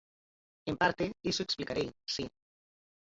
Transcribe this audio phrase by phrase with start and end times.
[0.69, 2.23] En parte, iso explicarei, si.